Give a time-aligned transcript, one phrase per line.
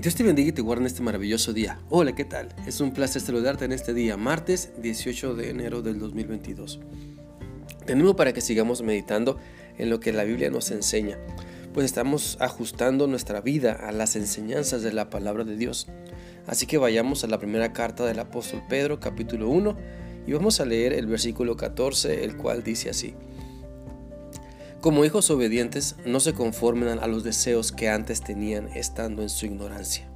[0.00, 1.78] Dios te bendiga y te guarde en este maravilloso día.
[1.90, 2.48] Hola, ¿qué tal?
[2.66, 6.80] Es un placer saludarte en este día, martes 18 de enero del 2022.
[7.84, 9.36] Tenemos para que sigamos meditando
[9.76, 11.18] en lo que la Biblia nos enseña,
[11.74, 15.86] pues estamos ajustando nuestra vida a las enseñanzas de la palabra de Dios.
[16.46, 19.76] Así que vayamos a la primera carta del apóstol Pedro, capítulo 1,
[20.26, 23.14] y vamos a leer el versículo 14, el cual dice así.
[24.80, 29.44] Como hijos obedientes, no se conformen a los deseos que antes tenían estando en su
[29.44, 30.06] ignorancia.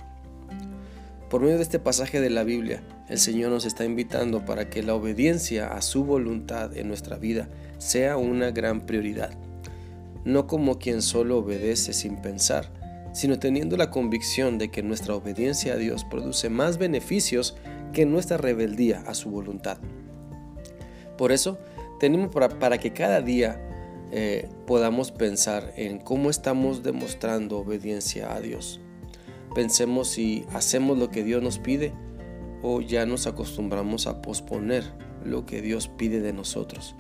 [1.29, 4.83] Por medio de este pasaje de la Biblia, el Señor nos está invitando para que
[4.83, 9.35] la obediencia a su voluntad en nuestra vida sea una gran prioridad.
[10.25, 12.73] No como quien solo obedece sin pensar,
[13.13, 17.55] sino teniendo la convicción de que nuestra obediencia a Dios produce más beneficios
[17.93, 19.77] que nuestra rebeldía a su voluntad.
[21.19, 21.59] Por eso,
[22.01, 23.61] tenemos para, para que cada día
[24.17, 28.79] eh, podamos pensar en cómo estamos demostrando obediencia a Dios.
[29.57, 31.93] Pensemos si hacemos lo que Dios nos pide
[32.63, 34.85] o ya nos acostumbramos a posponer
[35.25, 36.95] lo que Dios pide de nosotros.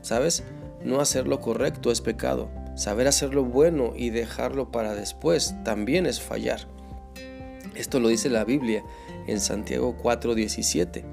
[0.00, 0.44] ¿Sabes?
[0.84, 2.48] No hacer lo correcto es pecado.
[2.76, 6.68] Saber hacer lo bueno y dejarlo para después también es fallar.
[7.74, 8.84] Esto lo dice la Biblia
[9.26, 11.04] en Santiago 4:17.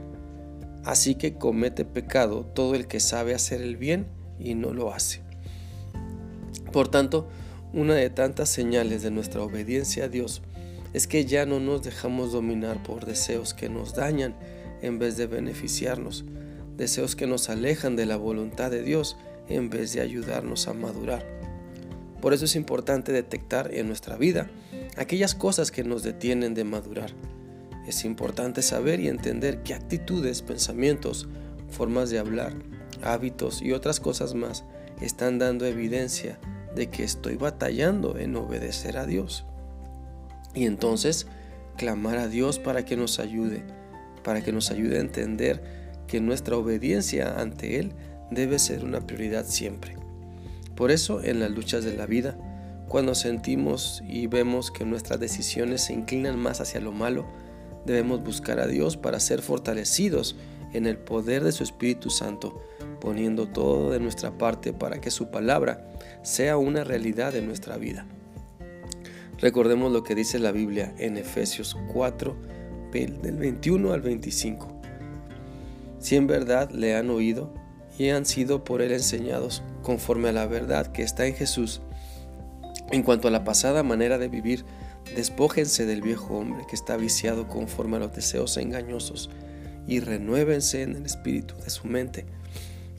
[0.86, 4.06] Así que comete pecado todo el que sabe hacer el bien
[4.38, 5.31] y no lo hace.
[6.72, 7.28] Por tanto,
[7.74, 10.42] una de tantas señales de nuestra obediencia a Dios
[10.94, 14.36] es que ya no nos dejamos dominar por deseos que nos dañan
[14.82, 16.26] en vez de beneficiarnos,
[16.78, 21.26] deseos que nos alejan de la voluntad de Dios en vez de ayudarnos a madurar.
[22.22, 24.50] Por eso es importante detectar en nuestra vida
[24.98, 27.12] aquellas cosas que nos detienen de madurar.
[27.88, 31.28] Es importante saber y entender qué actitudes, pensamientos,
[31.70, 32.54] formas de hablar,
[33.02, 34.64] hábitos y otras cosas más
[35.02, 36.38] están dando evidencia
[36.76, 39.46] de que estoy batallando en obedecer a Dios.
[40.54, 41.28] Y entonces
[41.78, 43.64] clamar a Dios para que nos ayude,
[44.24, 45.64] para que nos ayude a entender
[46.08, 47.94] que nuestra obediencia ante Él
[48.30, 49.96] debe ser una prioridad siempre.
[50.76, 52.38] Por eso en las luchas de la vida,
[52.88, 57.26] cuando sentimos y vemos que nuestras decisiones se inclinan más hacia lo malo,
[57.86, 60.36] debemos buscar a Dios para ser fortalecidos
[60.74, 62.62] en el poder de su Espíritu Santo,
[63.02, 65.86] poniendo todo de nuestra parte para que su palabra
[66.22, 68.06] sea una realidad en nuestra vida.
[69.40, 72.38] Recordemos lo que dice la Biblia en Efesios 4,
[72.92, 74.68] del 21 al 25.
[76.00, 77.54] Si en verdad le han oído
[77.98, 81.82] y han sido por él enseñados conforme a la verdad que está en Jesús,
[82.92, 84.64] en cuanto a la pasada manera de vivir,
[85.16, 89.30] despójense del viejo hombre que está viciado conforme a los deseos engañosos
[89.88, 92.26] y renuévense en el espíritu de su mente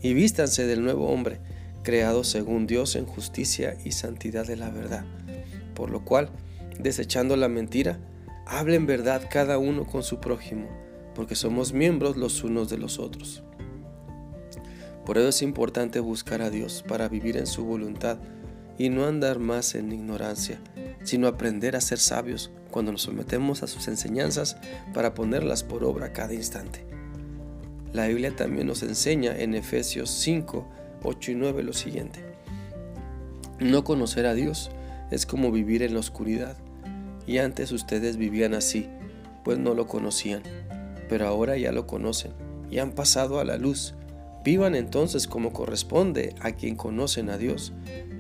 [0.03, 1.41] y vístanse del nuevo hombre,
[1.83, 5.05] creado según Dios en justicia y santidad de la verdad.
[5.75, 6.31] Por lo cual,
[6.79, 7.99] desechando la mentira,
[8.47, 10.69] hablen verdad cada uno con su prójimo,
[11.15, 13.43] porque somos miembros los unos de los otros.
[15.07, 18.19] Por eso es importante buscar a Dios para vivir en su voluntad
[18.79, 20.61] y no andar más en ignorancia,
[21.03, 24.57] sino aprender a ser sabios cuando nos sometemos a sus enseñanzas
[24.95, 26.85] para ponerlas por obra cada instante.
[27.93, 30.67] La Biblia también nos enseña en Efesios 5,
[31.03, 32.25] 8 y 9 lo siguiente.
[33.61, 34.71] No conocer a Dios
[35.11, 36.57] es como vivir en la oscuridad,
[37.27, 38.89] y antes ustedes vivían así,
[39.45, 40.43] pues no lo conocían,
[41.09, 42.33] pero ahora ya lo conocen
[42.71, 43.95] y han pasado a la luz.
[44.45, 47.73] Vivan entonces como corresponde a quien conocen a Dios,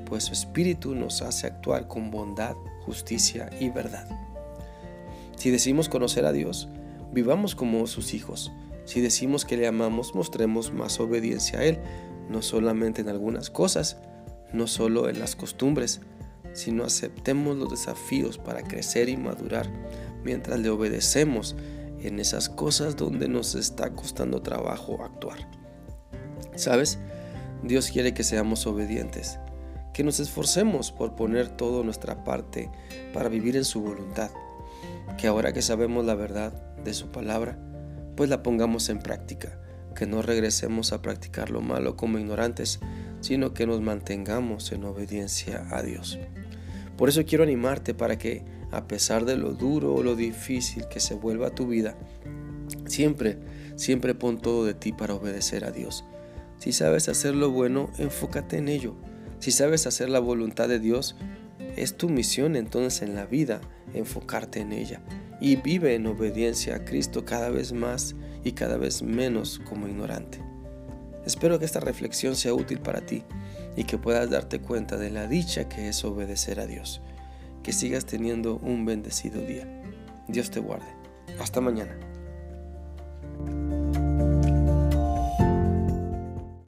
[0.04, 2.54] pues su Espíritu nos hace actuar con bondad,
[2.84, 4.06] justicia y verdad.
[5.36, 6.68] Si decimos conocer a Dios,
[7.12, 8.52] vivamos como sus hijos.
[8.84, 11.78] Si decimos que le amamos, mostremos más obediencia a Él,
[12.28, 13.98] no solamente en algunas cosas,
[14.52, 16.00] no solo en las costumbres,
[16.52, 19.68] sino aceptemos los desafíos para crecer y madurar
[20.24, 21.56] mientras le obedecemos
[22.00, 25.48] en esas cosas donde nos está costando trabajo actuar.
[26.56, 26.98] ¿Sabes?
[27.62, 29.38] Dios quiere que seamos obedientes,
[29.94, 32.70] que nos esforcemos por poner toda nuestra parte
[33.14, 34.30] para vivir en su voluntad,
[35.16, 36.52] que ahora que sabemos la verdad
[36.82, 37.58] de su palabra,
[38.16, 39.58] pues la pongamos en práctica,
[39.94, 42.80] que no regresemos a practicar lo malo como ignorantes,
[43.20, 46.18] sino que nos mantengamos en obediencia a Dios.
[46.96, 51.00] Por eso quiero animarte para que, a pesar de lo duro o lo difícil que
[51.00, 51.96] se vuelva tu vida,
[52.86, 53.38] siempre,
[53.76, 56.04] siempre pon todo de ti para obedecer a Dios.
[56.58, 58.94] Si sabes hacer lo bueno, enfócate en ello.
[59.40, 61.16] Si sabes hacer la voluntad de Dios,
[61.76, 63.60] es tu misión entonces en la vida
[63.94, 65.02] enfocarte en ella
[65.42, 70.40] y vive en obediencia a Cristo cada vez más y cada vez menos como ignorante.
[71.26, 73.24] Espero que esta reflexión sea útil para ti
[73.76, 77.02] y que puedas darte cuenta de la dicha que es obedecer a Dios.
[77.62, 79.68] que sigas teniendo un bendecido día.
[80.26, 80.88] Dios te guarde.
[81.38, 81.96] Hasta mañana.